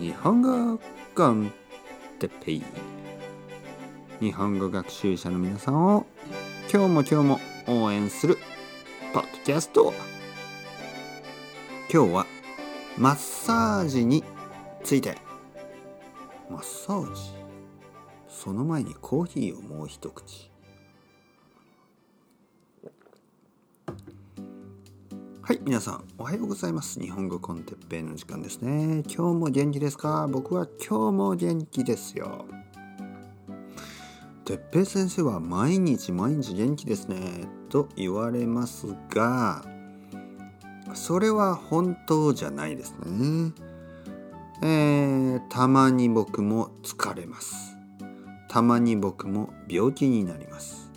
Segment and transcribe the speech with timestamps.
[0.00, 0.80] 日本語
[1.14, 1.52] コン
[2.18, 2.62] テッペイ
[4.20, 6.06] 日本語学習者の皆さんを
[6.72, 8.36] 今日も今日も応援する
[9.12, 9.94] ポッドキャスト。
[11.92, 12.26] 今日は
[12.98, 14.24] マッサージに
[14.82, 15.16] ついて。
[16.50, 17.20] マッサージ。
[18.28, 20.53] その前にコーヒーをもう一口。
[25.46, 26.98] はい皆さんおはようございます。
[26.98, 29.02] 日本語コンテッペイの時間ですね。
[29.14, 30.26] 今日も元気ですか？
[30.26, 32.46] 僕は今日も元気ですよ。
[34.46, 37.46] てっぺい先生は毎日毎日元気ですね。
[37.68, 39.62] と言われますが
[40.94, 43.52] それは本当じゃないですね。
[44.62, 47.76] えー、たまに僕も疲れます。
[48.48, 50.90] たまに僕も病気になります。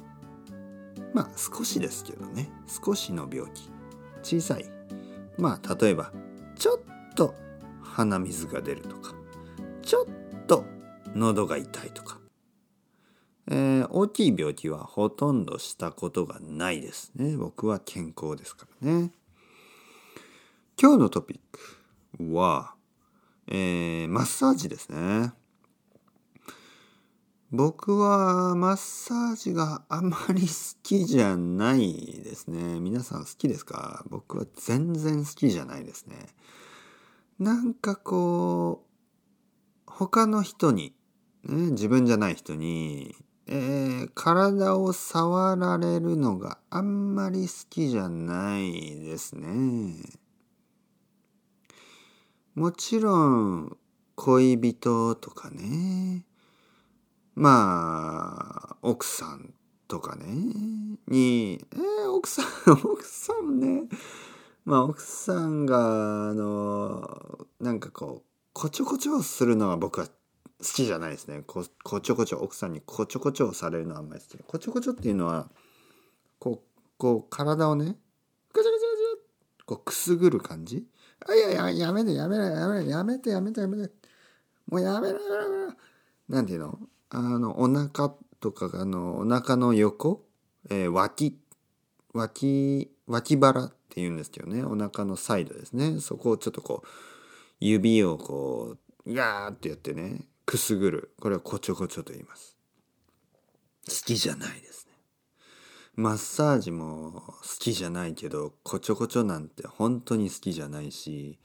[1.13, 2.49] まあ少しですけどね。
[2.85, 3.75] 少しの病気。
[4.27, 4.65] 小さい。
[5.37, 6.11] まあ例えば
[6.57, 6.79] ちょっ
[7.15, 7.33] と
[7.81, 9.13] 鼻水が出るとか
[9.81, 10.65] ちょっと
[11.15, 12.19] 喉が痛いとか、
[13.49, 17.37] えー、大きい病気はほとんどしたことがないですね。
[17.37, 19.11] 僕は健康ですからね。
[20.79, 21.39] 今日のトピッ
[22.19, 22.73] クは、
[23.47, 25.31] えー、マッサージですね。
[27.49, 30.47] 僕はマッサージがあまり好
[30.83, 32.81] きじゃないですね。
[32.81, 34.03] 皆さん好きですか？
[34.09, 36.17] 僕は全然好きじゃないですね。
[37.39, 40.93] なんかこう、他の人に、
[41.45, 43.15] ね、自分じゃない人に、
[43.47, 49.93] えー、体を触られるのがあんまり好きじゃないですね。
[52.55, 53.77] もちろん
[54.15, 56.25] 恋人とかね、
[57.39, 59.53] まあ、奥さん
[59.87, 60.25] とかね、
[61.07, 62.45] に、えー、奥さん、
[62.83, 63.83] 奥さんね、
[64.65, 70.11] まあ奥さんが、あの、なんかこう、こちょこちょするのは僕は好
[70.63, 71.43] きじゃないですね。
[71.45, 74.37] ここちょこちょ、奥さんにこちょこちょされるのはあんまり好き。
[74.43, 75.51] こちょこちょっていうのは、
[76.39, 78.01] こう、こう、体をね、ガチャ
[78.55, 80.87] ガチャガチャこう、くすぐる感じ
[81.27, 83.93] あ、いやいや、やめて、やめて、やめて、やめて、やめて、やめて。
[84.65, 85.73] もうやめろ、やめろ、やめろ。
[86.29, 86.79] なんていうの？
[87.09, 90.25] あの、お腹とかが、あの、お腹の横、
[90.69, 91.39] えー、脇、
[92.13, 94.63] 脇、脇腹って言うんですけどね。
[94.63, 95.99] お腹のサイドですね。
[95.99, 96.87] そこをちょっとこう、
[97.59, 98.75] 指をこ
[99.05, 101.13] う、ガーってやってね、くすぐる。
[101.19, 102.57] これはこちょこちょと言います。
[103.87, 104.93] 好きじゃないですね。
[105.95, 111.39] マッサージも好きじゃないけど、こちょこちょなんて本当に好きじゃないし、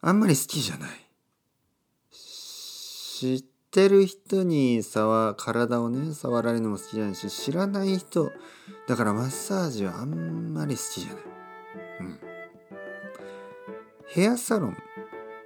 [0.00, 0.90] あんまり好きじゃない。
[2.10, 8.30] 知ってる人に触体をね触られるのも好きじゃないし知らない人
[8.86, 11.22] だからマッサージはあんまり好きじゃない。
[12.00, 12.18] うん。
[14.08, 14.76] ヘアサロン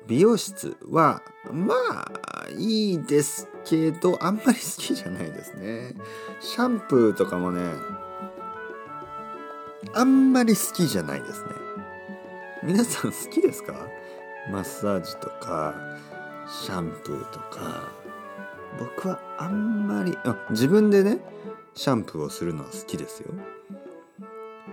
[0.09, 1.23] 美容室は
[1.53, 5.95] まあいいですけどあんまり好きじゃないですね。
[6.41, 7.61] シャンプーとかもね
[9.95, 11.51] あんまり好きじゃないですね。
[12.65, 13.87] 皆さん好きですか？
[14.51, 15.77] マッサージとか
[16.49, 17.89] シャンプーとか
[18.79, 21.19] 僕はあんまりあ自分でね
[21.75, 23.31] シャンプーをするのは好きですよ。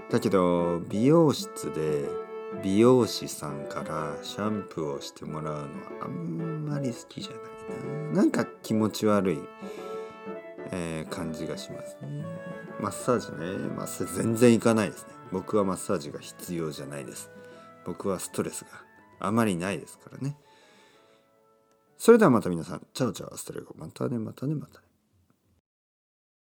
[0.10, 2.08] だけど美容室で
[2.62, 5.68] 美容師さんからシャンプーをしてもらうのは
[6.04, 8.22] あんまり好きじゃないな。
[8.22, 9.40] なんか気持ち悪い、
[10.72, 12.24] えー、感じがしますね。
[12.80, 15.14] マッサージねマッサージ全然いかないですね。
[15.32, 17.32] 僕はマッサージが必要じゃないです。
[17.86, 18.70] 僕はストレスが
[19.20, 20.36] あまりないですからね。
[22.04, 23.74] それではまた皆さん、チャオチャオアストレゴ。
[23.78, 24.86] またね、またね、またね。